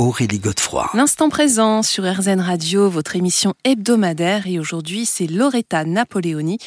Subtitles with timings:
[0.00, 0.88] Aurélie Godefroy.
[0.94, 4.46] L'instant présent sur RZN Radio, votre émission hebdomadaire.
[4.46, 6.58] Et aujourd'hui, c'est Loretta Napoleoni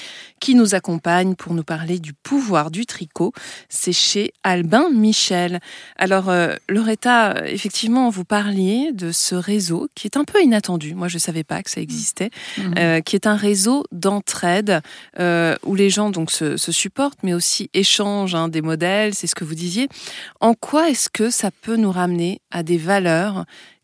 [0.41, 3.31] qui nous accompagne pour nous parler du pouvoir du tricot.
[3.69, 5.61] C'est chez Albin Michel.
[5.95, 10.93] Alors, euh, Loretta, effectivement, vous parliez de ce réseau qui est un peu inattendu.
[10.93, 12.31] Moi, je ne savais pas que ça existait.
[12.57, 12.73] Mhm.
[12.77, 14.81] Euh, qui est un réseau d'entraide
[15.19, 19.13] euh, où les gens donc se, se supportent, mais aussi échangent hein, des modèles.
[19.13, 19.87] C'est ce que vous disiez.
[20.41, 23.20] En quoi est-ce que ça peut nous ramener à des valeurs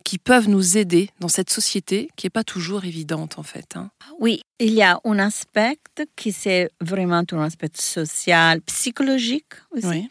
[0.04, 3.76] qui peuvent nous aider dans cette société qui n'est pas toujours évidente en fait.
[3.76, 3.90] hein.
[4.20, 5.78] Oui, il y a un aspect
[6.16, 9.88] qui c'est vraiment un aspect social, psychologique aussi.
[9.88, 10.10] Oui.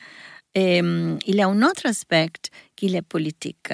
[0.55, 2.31] Et hum, il y a un autre aspect
[2.77, 3.71] qui est politique.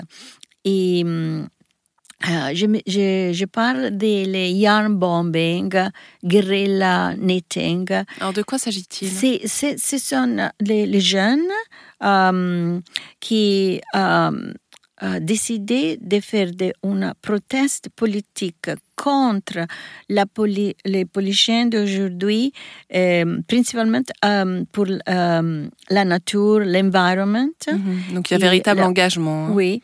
[0.65, 1.49] Et hum,
[2.29, 5.73] euh, je, me- je, je parle des les yarn bombing,
[6.25, 7.89] guerrilla knitting.
[8.21, 9.09] Alors de quoi s'agit-il?
[9.11, 11.51] C'est, c'est- ce sont les, les jeunes
[12.05, 12.81] euh,
[13.21, 14.53] qui euh,
[15.03, 19.67] euh, décidaient de faire de, une proteste politique contre
[20.09, 20.25] la
[20.85, 22.53] les politiciens d'aujourd'hui,
[22.95, 27.49] euh, principalement euh, pour euh, la nature, l'environnement.
[27.71, 28.15] Mhm.
[28.15, 29.47] Donc il y a Et véritable la- engagement.
[29.47, 29.53] hein.
[29.53, 29.83] Oui.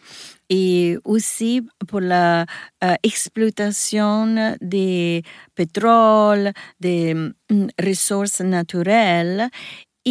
[0.50, 2.46] Et aussi pour la
[2.84, 5.22] euh, exploitation des
[5.54, 9.48] pétroles, des mm, ressources naturelles.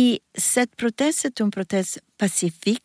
[0.01, 2.83] Et cette proteste est une proteste pacifique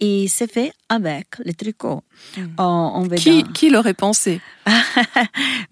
[0.00, 2.00] et c'est fait avec le tricot.
[2.58, 4.40] On, on va Qui, l'aurait pensé?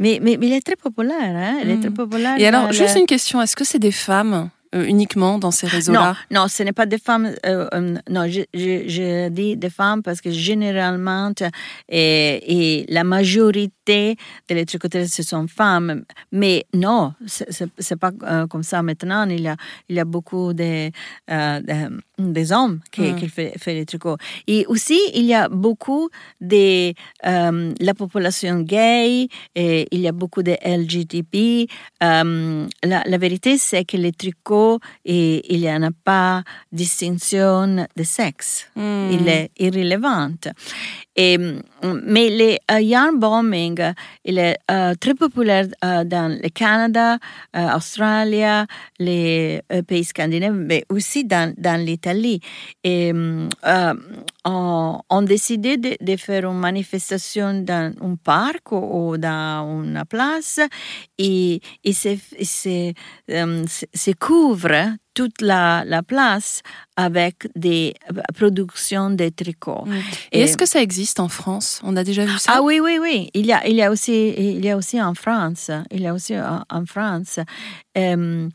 [0.02, 1.34] Mais, mais, mais il est très populaire.
[1.44, 1.54] Hein?
[1.64, 2.34] Il est très populaire.
[2.38, 5.66] Et alors, juste le- une question, est-ce que c'est des femmes euh, uniquement dans ces
[5.66, 6.16] Non, réseaux-là?
[6.36, 7.26] non, ce n'est pas des femmes.
[7.46, 11.32] euh, euh, non, je, je, je dis des femmes parce que généralement,
[11.88, 12.02] et,
[12.56, 16.04] et la majorité des tricoteuses, ce sont femmes.
[16.32, 19.28] Mais non, c'est pas euh, comme ça maintenant.
[19.28, 19.56] Il y a,
[19.88, 20.90] il y a beaucoup de,
[21.30, 23.16] euh, de- des hommes qui, Mm.
[23.16, 24.16] qui font les tricots.
[24.46, 26.08] Et aussi, il y a beaucoup
[26.40, 26.92] de
[27.26, 30.56] euh, la population gay, et il y a beaucoup de.
[32.02, 36.42] Euh, la, la vérité, c'est que les tricots, et, il n'y en a pas
[36.72, 38.66] distinction de sexe.
[38.76, 39.08] Hmm.
[39.12, 40.30] Il est irrélevant.
[41.16, 41.60] Et, mm,
[42.06, 43.92] mais le euh, yarn bombing, euh,
[44.24, 47.18] il est euh, très populaire euh, dans le Canada,
[47.56, 48.42] euh, Australie,
[48.98, 52.40] les euh, pays scandinaves, mais aussi dans, dans l'Italie.
[52.82, 53.94] Et mm, euh,
[54.44, 60.02] on, on décidé de, de faire une manifestation dans un parc ou, ou dans une
[60.08, 60.60] place
[61.18, 62.18] et, et c'est,
[63.30, 66.62] euh, c'est- c'est couvre toute la, la place
[66.96, 69.84] avec des euh, productions de tricots.
[69.86, 69.94] Mm.
[70.32, 71.80] Et est-ce que ça existe en France?
[71.84, 72.52] On a déjà vu ça?
[72.56, 73.30] Ah oui, oui, oui.
[73.34, 75.70] Il y a, il y a, aussi, il y a aussi en France.
[75.90, 77.38] Il y a aussi en, France.
[77.96, 78.48] Euh,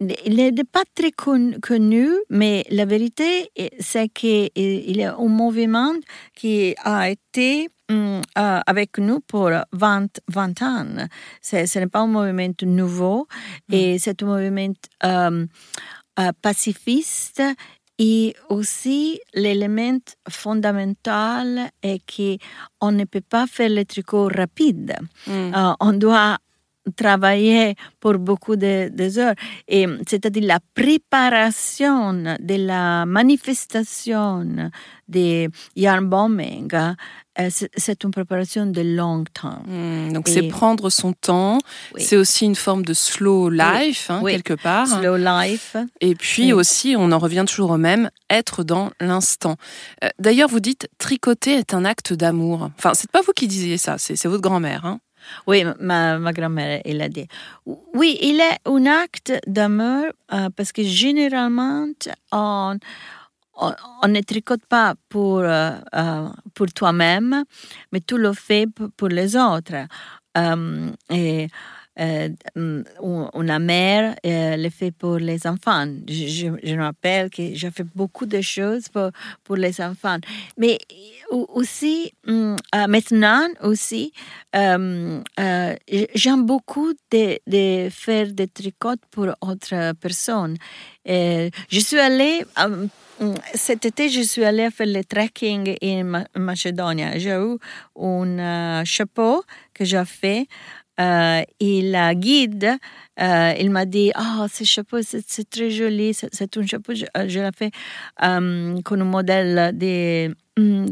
[0.00, 3.50] il n'est pas très con- connu, mais la vérité,
[3.80, 5.94] c'est qu'il y a un mouvement
[6.34, 10.86] qui a été euh, avec nous pour 20, 20 ans.
[11.40, 13.28] Ce n'est pas un mouvement nouveau,
[13.70, 14.74] et c'est un mouvement
[15.04, 15.46] euh,
[16.18, 17.42] euh, pacifiste
[17.98, 22.00] et aussi, l'élément fondamental est
[22.78, 24.96] qu'on ne peut pas faire le tricot rapide.
[25.26, 25.54] Mm.
[25.54, 26.36] Euh, on doit
[26.94, 29.34] travailler pour beaucoup de, de heures.
[29.66, 34.70] Et c'est-à-dire la préparation de la manifestation
[35.08, 36.92] des yarn bombing, euh,
[37.50, 39.62] c'est- c'est une préparation de long temps.
[39.66, 40.12] Mm.
[40.12, 41.58] Donc c'est prendre son temps,
[41.94, 42.02] Oui.
[42.02, 44.32] c'est aussi une forme de slow life, hein, Oui.
[44.32, 44.86] quelque part.
[44.86, 45.76] Slow life.
[46.00, 46.52] Et puis Oui.
[46.52, 49.56] aussi, on en revient toujours au même, être dans l'instant.
[50.04, 52.70] Euh, D'ailleurs, vous dites tricoter est un acte d'amour.
[52.78, 54.84] Enfin, c'est pas vous qui disiez ça, c'est c'est votre grand-mère.
[54.86, 55.00] Hein
[55.48, 57.26] Oui, ma, ma grand-mère, elle a dit.
[57.94, 61.86] Oui, il est un acte d'amour euh, parce que généralement,
[62.32, 62.78] on,
[63.56, 67.44] on, ne tricote pas pour, euh, euh, pour toi-même,
[67.92, 69.86] mais tu le fais pour les autres.
[70.36, 71.48] Euh, et,
[71.98, 72.84] une
[73.60, 75.86] mère euh, le fait pour les enfants.
[76.06, 79.08] Je, me rappelle que j'ai fait beaucoup de choses pour,
[79.42, 80.18] pour les enfants.
[80.58, 80.76] Mais
[81.30, 82.54] au- aussi, euh,
[82.86, 84.12] maintenant aussi,
[84.52, 90.58] j'aime beaucoup de, faire des tricots pour autres personnes.
[91.06, 92.44] Je suis allée,
[93.54, 97.12] cet été, je suis allée faire le trekking en Ma- Macédoine.
[97.18, 97.56] J'ai eu
[97.98, 99.42] un euh, chapeau
[99.72, 100.46] que j'ai fait
[101.00, 102.76] euh, et la guide,
[103.20, 107.40] euh, il m'a dit, ah, ce chapeau, c'est très joli, c'est un chapeau, je, je
[107.40, 107.70] l'ai fait
[108.22, 110.30] euh, comme un modèle des,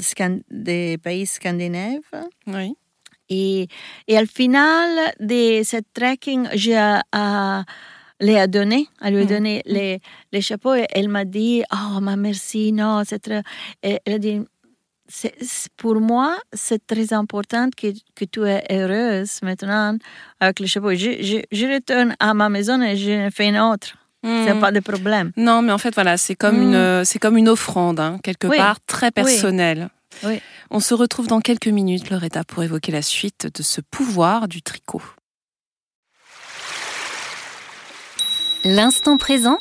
[0.00, 2.00] scan- des pays scandinaves.
[2.46, 2.74] Oui.
[3.30, 3.68] Et,
[4.06, 7.62] et al final de ce trekking, j'ai euh,
[8.20, 9.28] les a donné, à lui a Mm.
[9.28, 10.00] donné les,
[10.32, 13.42] les chapeaux et elle m'a dit Oh, ma merci, non, c'est très.
[13.82, 14.40] Et elle a dit
[15.76, 19.96] Pour moi, c'est très important que, que tu es heureuse maintenant
[20.40, 20.90] avec le chapeau.
[20.94, 23.96] Je, je, je retourne à ma maison et je fais une autre.
[24.24, 24.60] C'est Hmm.
[24.60, 25.32] pas de problème.
[25.36, 26.72] Non, mais en fait, voilà, c'est comme, Mm.
[26.72, 28.56] une, c'est comme une offrande, hein, quelque Oui.
[28.56, 29.90] part, très personnelle.
[30.22, 30.40] Oui.
[30.70, 34.62] On se retrouve dans quelques minutes, Loretta, pour évoquer la suite de ce pouvoir du
[34.62, 35.02] tricot.
[38.66, 39.58] L'instant présent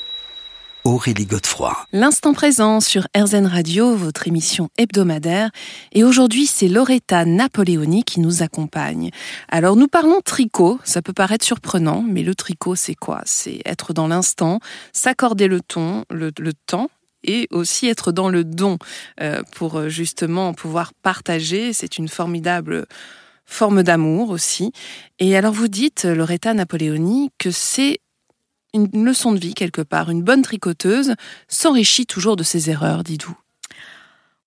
[0.86, 1.76] Aurélie Godefroy.
[1.92, 5.50] L'instant présent sur RZN Radio, votre émission hebdomadaire.
[5.92, 9.10] Et aujourd'hui, c'est Loretta Napoleoni qui nous accompagne.
[9.50, 10.80] Alors, nous parlons tricot.
[10.86, 13.22] Ça peut paraître surprenant, mais le tricot, c'est quoi?
[13.26, 14.62] C'est être dans l'instant,
[14.94, 16.90] s'accorder le ton, le, le temps
[17.26, 18.78] et aussi être dans le don
[19.20, 21.74] euh, pour euh, justement pouvoir partager.
[21.74, 22.86] C'est une formidable
[23.46, 24.72] forme d'amour aussi.
[25.20, 28.00] Et alors vous dites, Loretta Napoleoni, que c'est
[28.74, 30.10] une leçon de vie quelque part.
[30.10, 31.14] Une bonne tricoteuse
[31.48, 33.38] s'enrichit toujours de ses erreurs, dites-vous.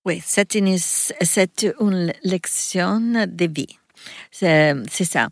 [0.05, 0.77] Oui, c'est une,
[2.23, 3.79] lection de vie.
[4.31, 5.29] C'est c'est ça.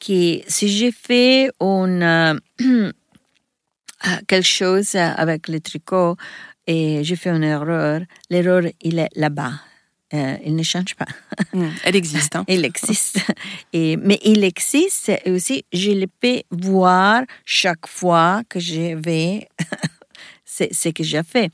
[0.00, 2.34] Qui, si j'ai fait une, euh,
[4.26, 6.16] quelque chose avec le tricot
[6.66, 9.52] et j'ai fait une erreur, l'erreur, il est là-bas.
[10.14, 11.06] Euh, il ne change pas.
[11.52, 12.36] Mm, Elle existe.
[12.36, 12.44] Hein.
[12.48, 13.18] Il existe.
[13.72, 19.48] Et, mais il existe et aussi, je le peux voir chaque fois que je vais,
[20.44, 21.50] c'est ce que j'ai fait.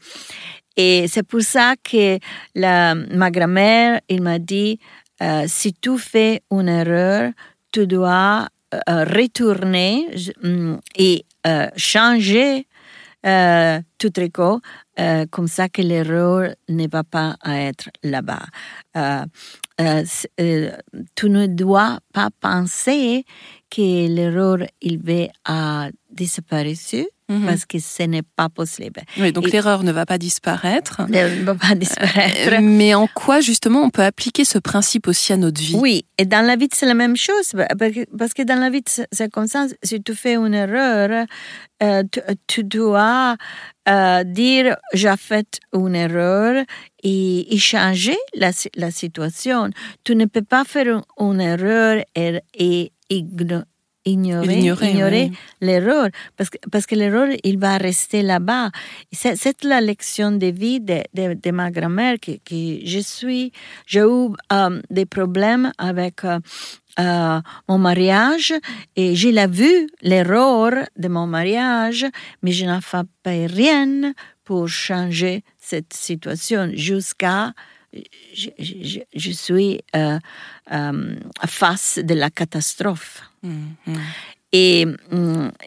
[0.77, 2.19] Et c'est pour ça que
[2.55, 4.79] la, ma grand-mère, il m'a dit,
[5.23, 7.33] euh, si tu fais une erreur,
[7.73, 10.09] tu dois euh, retourner
[10.43, 11.25] mm, et
[11.77, 12.67] changer
[13.27, 14.61] euh, tout tricot,
[14.99, 18.43] euh, comme ça que l'erreur ne va pas être là-bas.
[18.97, 19.25] Euh,
[19.81, 20.05] euh,
[20.41, 20.71] euh,
[21.15, 23.25] tu ne dois pas penser
[23.71, 27.07] que l'erreur il va disparaître
[27.39, 27.47] Mhm.
[27.47, 29.01] parce que ce n'est pas possible.
[29.19, 31.03] Oui, donc l'erreur ne va pas disparaître.
[31.09, 32.53] Ne va pas disparaître.
[32.53, 35.77] Euh, Mais en quoi justement on peut appliquer ce principe aussi à notre vie?
[35.77, 37.53] Oui, et dans la vie, c'est la même chose.
[38.19, 38.83] parce que- dans la vie,
[39.13, 39.67] c'est comme ça.
[39.83, 41.27] Si tu fais une erreur,
[41.83, 43.37] euh, tu, tu dois
[43.89, 46.65] euh, dire j'ai fait une erreur
[47.03, 49.71] et, et changer la, si- la situation.
[50.05, 53.65] Tu ne peux pas faire une, une erreur et, et igno-
[54.05, 55.39] ignorer, ignorer oui.
[55.61, 58.71] l'erreur parce que, parce que l'erreur il va rester là-bas
[59.13, 63.53] c'est c'est la leçon de vie de, de, de ma grand-mère que, que je suis
[63.87, 66.41] j'ai eu euh, des problèmes avec euh,
[66.99, 68.53] euh, mon mariage
[68.97, 72.07] et j'ai la vu l'erreur de mon mariage
[72.43, 74.13] mais je n'ai fait rien
[74.45, 77.53] pour changer cette situation jusqu'à
[78.35, 80.19] je, je, je suis euh,
[80.73, 81.17] euh,
[81.47, 83.23] face de la catastrophe.
[83.43, 83.51] Mm,
[83.87, 83.97] mm.
[84.55, 84.83] Et,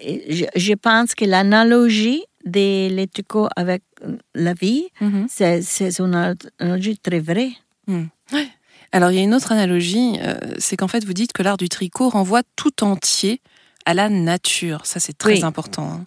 [0.01, 5.25] et je, je pense que l'analogie de l'éthico avec euh, la vie, Mhm.
[5.29, 6.13] c'est c'est une
[6.59, 7.51] analogie très vraie.
[7.87, 8.03] Mm.
[8.33, 8.47] Ouais.
[8.91, 11.57] Alors il y a une autre analogie, euh, c'est qu'en fait vous dites que l'art
[11.57, 13.41] du tricot renvoie tout entier
[13.85, 14.85] à la nature.
[14.85, 15.43] Ça c'est très Oui.
[15.43, 15.89] important.
[15.91, 16.05] hein.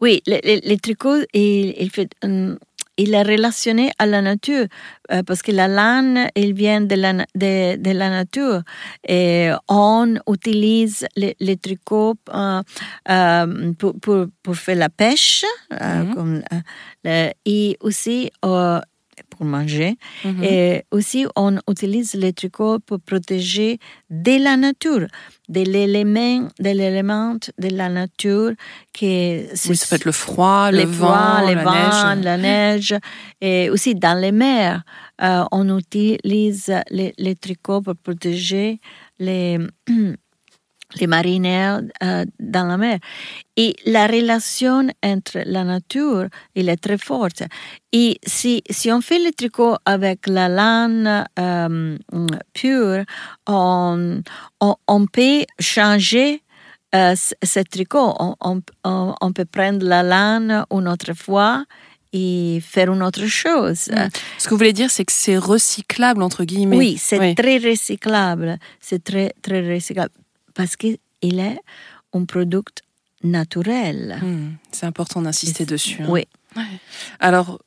[0.00, 2.58] Oui, le, le- le tricot, il, il, fait, hum,
[3.02, 4.66] il est relationné à la nature
[5.12, 8.62] euh, parce que la laine, il vient de la, na- de, de la nature.
[9.06, 12.62] Et on utilise le, le tricot euh,
[13.10, 15.44] euh, pour, pour, pour faire la pêche
[16.14, 16.42] comme,
[17.44, 18.80] et aussi euh,
[19.30, 19.96] pour manger.
[20.24, 20.42] Mhm.
[20.44, 23.78] Et aussi, on utilise le tricot pour protéger
[24.10, 25.06] de la nature,
[25.48, 28.52] de l'élément, de l'élément de la nature
[28.92, 32.24] qui Oui, ça peut être le froid, le les vent, les la vents, neige.
[32.24, 32.94] la neige.
[33.40, 34.82] Et aussi dans les mers,
[35.22, 38.80] euh, on utilise les, les tricots pour protéger
[39.18, 39.58] les,
[41.00, 42.98] les marinaires euh, dans la mer.
[43.56, 47.42] Et la relation entre la nature, elle est très forte.
[47.92, 51.98] Et si, si on fait le tricot avec la laine euh,
[52.54, 53.04] pure,
[53.46, 54.22] on,
[54.60, 56.42] on, on peut changer
[56.94, 58.14] euh, ce tricot.
[58.20, 61.64] On, on, peut prendre la laine une autre fois
[62.12, 63.88] et faire une autre chose.
[63.90, 64.08] Mm.
[64.36, 66.76] Ce que vous voulez dire, c'est que c'est recyclable entre guillemets.
[66.76, 67.34] Oui, c'est Oui.
[67.34, 68.58] très recyclable.
[68.78, 70.12] C'est très, très recyclable
[70.54, 71.58] parce qu'il est
[72.12, 72.60] un produit
[73.24, 74.18] naturel.
[74.22, 74.56] Mm.
[74.72, 76.02] C'est important d'insister dessus.
[76.02, 76.06] hein.
[76.08, 76.26] Oui.
[77.20, 77.60] Alors,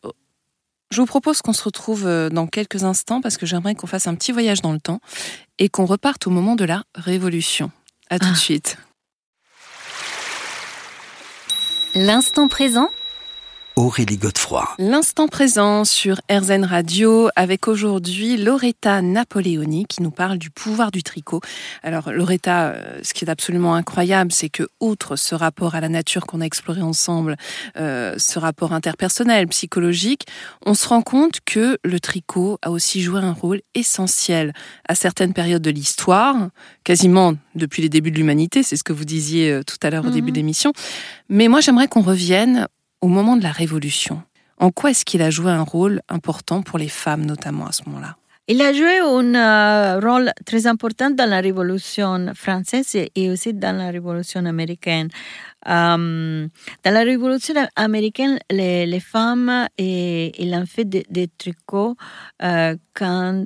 [0.92, 4.06] je vous propose qu'on se retrouve euh, dans quelques instants parce que j'aimerais qu'on fasse
[4.08, 5.00] un petit voyage dans le temps
[5.58, 7.72] et qu'on reparte au moment de la Révolution.
[8.10, 8.36] À tout de Ah.
[8.36, 8.77] suite.
[11.96, 12.89] L'instant présent
[13.77, 14.65] Aurélie Godefroy.
[14.79, 21.03] L'instant présent sur RZN Radio avec aujourd'hui Loretta Napoleoni qui nous parle du pouvoir du
[21.03, 21.41] tricot.
[21.84, 25.89] Alors Loretta, euh, ce qui est absolument incroyable, c'est que outre ce rapport à la
[25.89, 27.36] nature qu'on a exploré ensemble,
[27.75, 30.25] euh, ce rapport interpersonnel, psychologique,
[30.65, 34.53] on se rend compte que le tricot a aussi joué un rôle essentiel
[34.88, 36.48] à certaines périodes de l'histoire,
[36.86, 40.05] quasiment depuis les débuts de l'humanité, c'est ce que vous disiez euh, tout à l'heure
[40.05, 40.72] au début de l'émission.
[41.27, 42.67] Mais moi j'aimerais qu'on revienne
[43.02, 44.22] au moment de la Révolution.
[44.58, 47.84] En quoi est-ce qu'il a joué un rôle important pour les femmes, notamment à ce
[47.88, 48.16] moment-là?
[48.48, 53.75] Il a joué un euh, rôle très important dans la Révolution française et aussi dans
[53.75, 55.10] la Révolution américaine.
[55.68, 56.48] Euh,
[56.84, 61.96] dans la Révolution américaine, les, les femmes, et, ils ont fait des, des tricots
[62.44, 63.46] euh, quand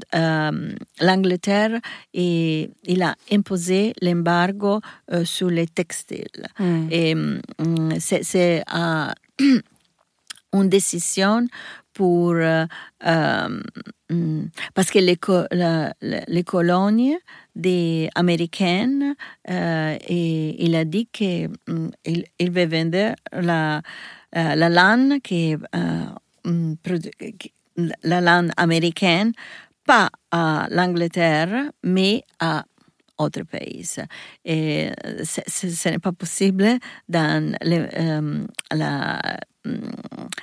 [1.00, 1.80] l'Angleterre
[2.14, 4.82] il a imposé l'embargo
[5.24, 6.46] sur les textiles.
[6.60, 6.88] Hmm.
[6.92, 9.14] Et mm, c'est à
[10.54, 11.48] une décision
[11.94, 12.66] pour euh,
[13.06, 13.62] euh,
[14.10, 15.18] mm, parce que les,
[16.28, 17.18] les colonies
[17.56, 19.16] des américaines
[19.50, 23.82] euh, et il a dit qu'il mm, il veut vendre la,
[24.34, 25.56] la laine qui
[26.46, 26.74] mm,
[28.04, 29.34] la laine américaine
[29.86, 32.64] pas à l'Angleterre mais à
[33.20, 33.86] autres pays.
[34.46, 34.90] Et
[35.24, 39.40] ce n'est pas possible dans le, la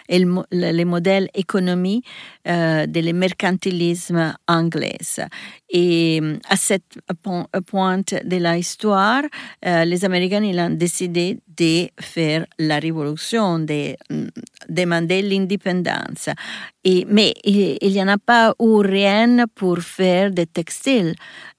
[0.09, 2.07] les modèles économiques
[2.47, 4.99] euh, du mercantilisme anglais.
[5.71, 6.99] Et mm, à cette
[7.67, 9.23] point de l'histoire,
[9.65, 14.29] euh, les Américains ils ont décidé de faire la révolution, de mm,
[14.69, 16.29] demander l'indépendance.
[16.85, 21.15] mais il n'y en a pas eu rien pour faire des textiles.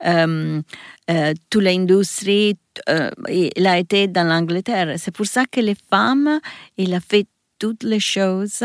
[0.06, 0.62] Euh,
[1.10, 2.58] euh toute l'industrie,
[2.90, 4.96] euh, il a été dans l'Angleterre.
[4.98, 6.40] C'est pour ça que les femmes,
[6.78, 7.26] il a fait
[7.60, 8.64] toutes les choses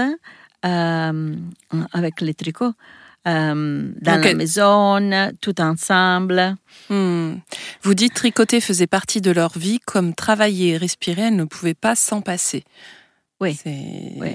[0.64, 1.36] euh,
[1.92, 2.74] avec les tricots.
[3.28, 6.56] Euh, dans la maison, tout ensemble.
[6.90, 7.34] Hmm.
[7.82, 11.74] Vous dites tricoter faisait partie de leur vie, comme travailler et respirer, elles ne pouvaient
[11.74, 12.64] pas s'en passer.
[13.42, 13.58] Oui.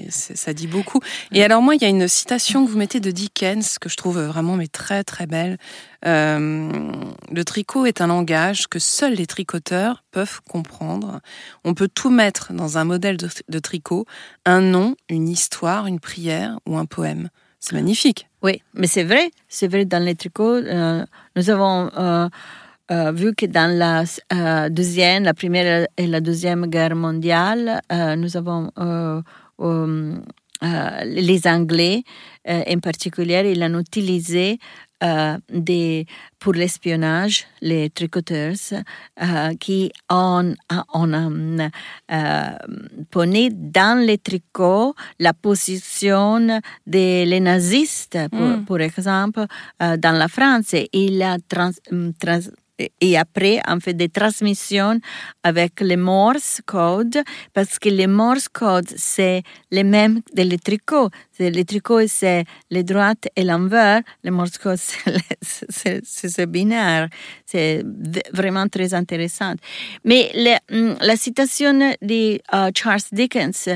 [0.10, 1.00] Ça dit beaucoup.
[1.32, 3.96] Et alors moi, il y a une citation que vous mettez de Dickens que je
[3.96, 5.58] trouve vraiment mais très très belle.
[6.06, 6.92] Euh,
[7.32, 11.22] le tricot est un langage que seuls les tricoteurs peuvent comprendre.
[11.64, 14.06] On peut tout mettre dans un modèle de, tricot,
[14.46, 17.30] un nom, une histoire, une prière ou un poème.
[17.62, 18.28] C'est magnifique.
[18.44, 20.44] Oui, mais c'est vrai, c'est vrai dans les tricots.
[20.44, 22.28] Euh, nous avons euh,
[22.90, 24.04] euh, vu que dans la
[24.34, 28.72] euh, deuxième, la première et la deuxième guerre mondiale, euh, nous avons
[30.62, 32.04] les Anglais
[32.48, 34.58] en particulier, ils ont utilisé
[35.50, 36.08] des,
[36.40, 38.56] pour l'espionnage les tricoteurs
[39.60, 40.56] qui ont,
[40.94, 41.70] ont
[43.12, 48.66] pris dans les tricots la position des nazistes, pour, mm.
[48.66, 49.46] pour exemple,
[49.80, 50.74] dans la France.
[50.94, 51.72] Il a trans,
[52.20, 52.40] trans
[52.80, 55.00] et après on fait des transmissions
[55.44, 57.18] avec le Morse code
[57.54, 61.10] parce que le Morse code c'est le même que le tricot.
[61.40, 64.80] Le tricot c'est les droites et l'envers, le Morse code
[65.42, 67.10] c'est binaire.
[67.46, 67.84] C'est
[68.34, 69.56] vraiment très intéressant.
[70.04, 73.70] Mais le, la citation de uh, Charles Dickens,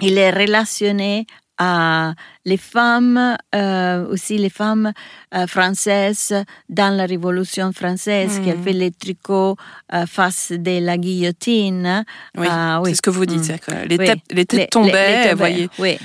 [0.00, 1.26] il est relationné
[1.58, 4.92] à les femmes, euh, aussi les femmes
[5.34, 6.34] euh, françaises
[6.68, 8.62] dans la Révolution française, qui ont mm.
[8.62, 9.56] fait les tricots
[9.92, 12.04] euh, face de la guillotine.
[12.36, 12.90] Oui, ah, oui.
[12.90, 13.50] c'est ce que vous dites.
[13.50, 13.88] Mm.
[13.88, 15.68] Les, têtes, les, têtes tombaient, vous voyez.
[15.78, 15.98] Oui.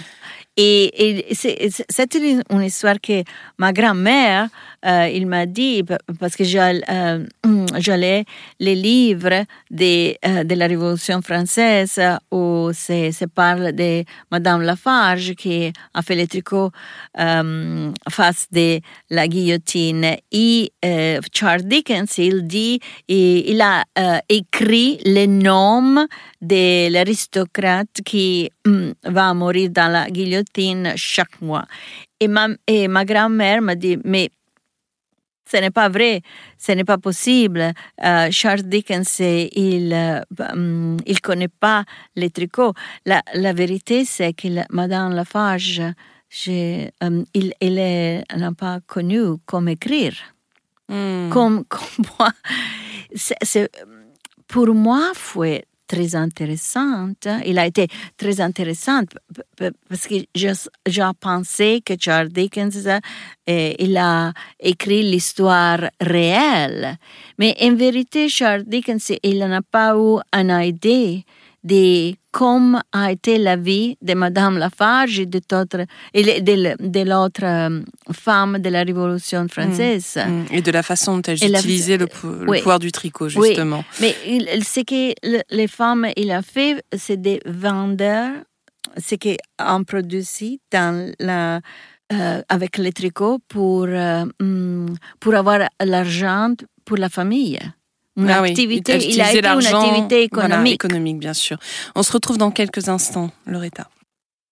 [0.58, 3.24] Et, c'est une histoire que
[3.58, 4.50] ma grand-mère,
[4.84, 5.84] il m'a dit,
[6.20, 7.26] parce que euh,
[7.78, 8.26] j'allais
[8.60, 12.00] les livres de, euh, de, la Révolution française
[12.32, 16.72] où se parle de Madame Lafarge qui a fait les tricots
[18.10, 20.16] face de la guillotine.
[20.32, 20.72] Et
[21.34, 23.84] Charles Dickens, il dit, il a
[24.30, 26.08] écrit les noms
[26.42, 31.66] de l'aristocrate qui mm, va mourir dans la guillotine chaque mois.
[32.20, 34.30] Et ma, et ma grand-mère m'a dit, mais
[35.52, 36.22] ce n'est pas vrai,
[36.58, 37.74] ce n'est pas possible.
[38.04, 41.84] Euh, Charles Dickens, il ne euh, il connaît pas
[42.16, 42.74] les tricots.
[43.06, 45.82] La, la vérité, c'est que Madame Lafarge,
[46.48, 50.14] euh, il, n'a pas connu comment écrire.
[50.88, 51.30] Hmm.
[51.30, 52.30] Comme, comme moi.
[53.14, 53.70] C'est,
[54.48, 57.28] pour moi, foi très intéressante.
[57.46, 59.02] Il a été très intéressant
[59.90, 62.88] parce que j'ai pensé que Charles Dickens,
[63.46, 66.98] eh, il a écrit l'histoire réelle.
[67.38, 71.26] Mais en vérité, Charles Dickens, il n'a pas eu une idée
[71.64, 78.70] de comment a été la vie de Madame Lafarge et de, l'autre euh, femme de
[78.70, 80.18] la Révolution française.
[80.18, 80.46] Mm.
[80.56, 82.58] Et de la façon dont elles Et la- utilisaient le, pou- le Oui.
[82.60, 83.48] pouvoir du tricot, Oui.
[83.50, 83.84] justement.
[84.00, 88.32] Mais il- ce que le- les femmes il a fait, c'est des vendeurs,
[88.98, 91.60] ce qu'on produit dans la,
[92.14, 96.54] euh, avec les tricots pour, euh, hum, pour avoir l'argent
[96.86, 97.60] pour la famille.
[98.22, 100.74] Une Ah oui, activité, il a été une activité voilà, économique.
[100.74, 101.58] économique, bien sûr.
[101.96, 103.88] On se retrouve dans quelques instants, Loretta.